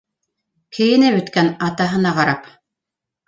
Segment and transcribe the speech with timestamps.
[0.77, 2.49] Кейенеп бөткән атаһына ҡарап: